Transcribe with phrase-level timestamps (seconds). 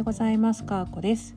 [0.00, 0.64] ようございます。
[0.64, 1.34] かーこです。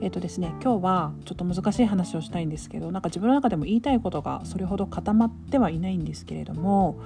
[0.00, 6.98] えっ、とですね今日はちょっと難しい話をしたいんですけどなんか自分の中でも言いたいことがそれほど固まってはいないんですけれども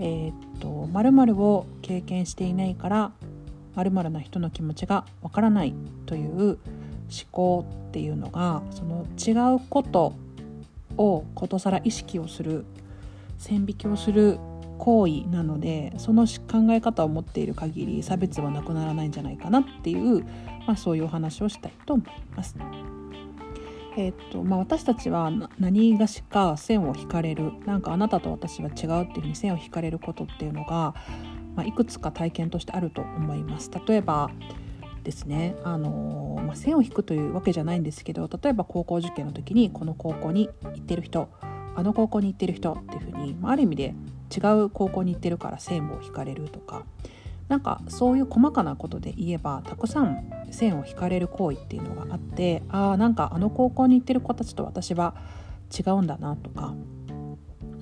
[0.00, 3.12] えっ、と〇〇を経験していないから
[3.76, 5.72] 〇〇な人の気持ちがわからない
[6.06, 6.58] という思
[7.30, 10.14] 考っていうのがその違うこと
[10.98, 12.64] をことさら意識をする
[13.38, 14.40] 線引きをする
[14.78, 20.24] 行為なのでその考え方を持っている限り差別はなくならないんじゃないかなっていう、
[20.66, 22.56] まあ、そういうお話をしたいと思います。
[23.98, 30.94] えーとまあ、私たちは何がしか線を引かれるなんかあなたと私は違うっていうふうに線を引かれることっていうのが、
[31.54, 33.70] まあ、いくつか体験としてあると思います。
[33.86, 34.30] 例えば
[35.02, 41.28] ですね、あのまあ、線を引くというわけじゃないんですけど例えば高校受験の時にこの高校に行ってる人
[41.76, 43.94] あの高校に行ってる人っていうふうに、まあ、ある意味で
[44.34, 46.84] 違う高校に行ってるから線を引かれるとか。
[47.48, 55.14] なんかそういう細かなことで言えばたくさん線を引かれる行為っていうのがあってああなんかあの高校に行ってる子たちと私は
[55.72, 56.74] 違うんだなとか。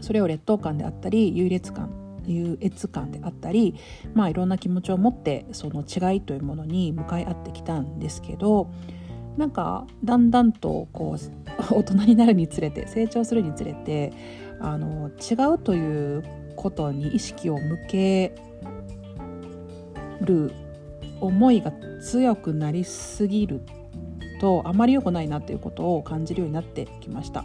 [0.04, 1.90] それを劣等感であったり優劣感
[2.26, 3.74] 優越感であったり
[4.14, 8.70] まあいろんな気持ちを持ってその違いというものに向かい合ってきたんですけど
[9.36, 14.12] なんかだんだんとこう大人になるにつれて成長するにつれて
[14.60, 16.22] あの違うという
[16.56, 18.34] ことに意識を向け
[20.20, 20.52] る
[21.20, 23.62] 思いが強くなりすぎる
[24.40, 27.44] とあまり良くないなということを感じるようになってきました。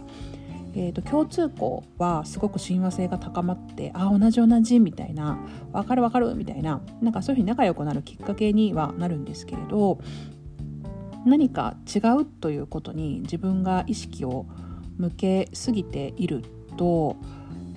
[0.74, 5.38] えーと、共通項はすごく親和性が高まってあ同じ同じみたいな
[5.72, 9.98] 分かる分かるみたいななんかそういうふうに仲良くなるきっかけにはなるんですけれど
[11.26, 14.46] 何か違うということに自分が意識を
[14.96, 16.44] 向けすぎている
[16.80, 17.16] と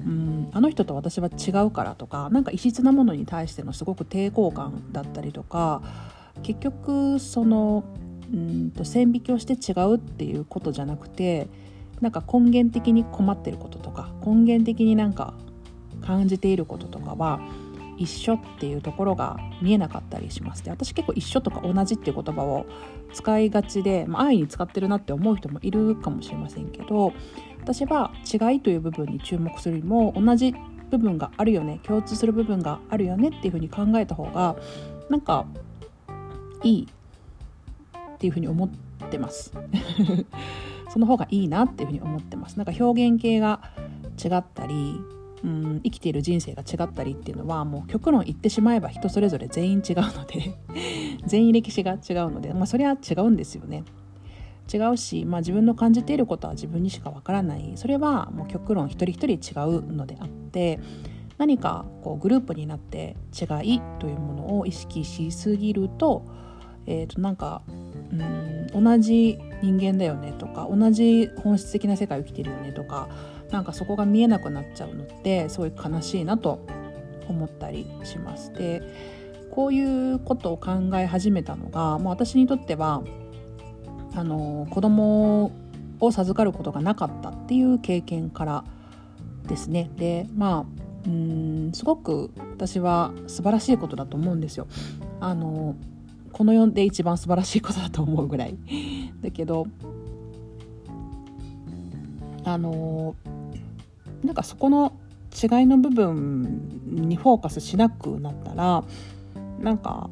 [0.06, 5.82] うんあの人と私は違うからとか何か異質なものに対してのすごく抵抗感だったりとか
[6.42, 7.84] 結局その
[8.34, 11.48] うんと線引きをして違うっていうことじゃなくて
[12.00, 15.34] なんか根源的に困ってることとか根源的になんか
[16.02, 17.42] 感じていることとかは
[17.98, 20.64] 一緒っていうところが見えなかったりします。
[20.64, 22.66] で私結構一緒とか同じっていう言葉を
[23.14, 27.14] 使いがちで、まあ、安易に使ってるなって思う人もいるかもしれませんけど
[27.64, 30.54] 私は違いという部分に注目するよりも同じ
[30.90, 34.58] 部分があるよね共通する部分があるよねっていうふうに考えた方が
[35.10, 35.46] なんか
[36.62, 36.88] いい
[38.16, 38.70] っていうふうに思っ
[39.10, 39.54] てます
[40.92, 43.62] その方がいいなっていうふうに思ってますなんか表現系が
[44.22, 45.00] 違ったり
[45.46, 50.54] うん生きている人生が違ったりっていうのはもう極論言ってしまえば人それぞれ全員違うので
[51.26, 52.00] 全員歴史が違う
[52.30, 53.84] ので、まあ、それは違うんですよね。
[54.72, 60.80] 違うし、まあ、自分の感じていることは自分にしかわからないそれはもう極論一人一人違うのであって
[61.38, 66.26] 何かこうグループになって違いというものを意識しすぎると,、
[66.86, 67.64] えー、となんか
[68.12, 73.10] うん同じ人間だよねとか同じ本質的な世界を生きてるよねとか
[73.52, 76.66] なんかそこが見えなくなっちゃうのってすごい悲しいなと
[77.28, 78.52] 思ったりします。
[78.54, 78.82] で
[79.52, 83.04] こういうことを考え始めたのが、まあ、私にとっては
[84.16, 85.52] あの子供
[86.00, 88.64] を授かることがなかったっていう経験から
[89.48, 89.90] ですね。
[89.98, 94.68] でまあうんすごく私は素晴らしいことだと思うんですよ。
[95.20, 95.76] あの
[96.32, 98.58] この世で一番素晴らしいことだと思うぐらい。
[99.22, 99.68] だけど
[102.44, 103.16] あの
[104.24, 104.94] なんかそこの
[105.34, 108.84] 違いの部分にフォーカスしなくなったら
[109.60, 110.10] なんか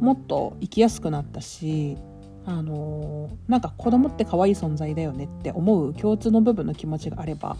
[0.00, 1.98] もっと生きやすくなったし
[2.48, 7.58] あのなんか子供って可愛い存在だよねって思う共通の部分の気持ちがあれば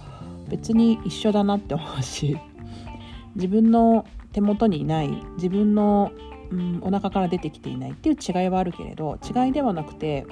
[0.48, 2.38] 別に一緒だなって思うし
[3.36, 6.10] 自分の手元にいない自分の、
[6.50, 10.26] うん、お腹から出てきていないっていう違いはあるけれど違いではなくて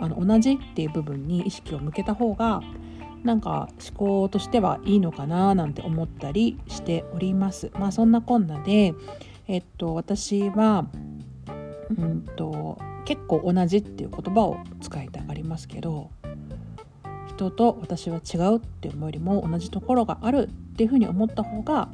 [0.00, 2.62] あの同じっていう部分に意識を向けた方が
[3.22, 7.70] なんか思考としてはいいのかななんて思ったりしております。
[7.78, 8.94] まあそんなこんなで、
[9.48, 10.86] えっと、私は、
[11.96, 16.10] うんと、結構同じっていう言葉を使いたがりますけど
[17.28, 21.88] 人と私は違うって思うよりも同じところがあるっていうふうに思った方が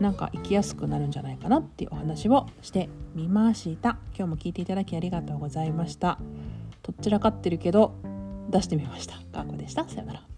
[0.00, 6.18] なんか生きやすくなるんじゃないかなっていうお話をしてみました今日も聞いていただきありがとうございました
[6.82, 7.94] どちらかってるけど
[8.50, 9.16] 出してみました。
[9.32, 9.88] 学校でした。
[9.88, 10.35] さよなら。